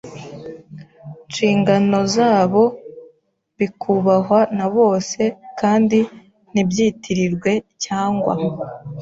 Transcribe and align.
nshingano 1.27 1.97
zabo 2.15 2.63
bikubahwa 3.57 4.39
na 4.57 4.67
bose 4.75 5.21
kandi 5.59 5.99
ntibyitirirwe 6.51 7.51
cyangwa 7.85 8.33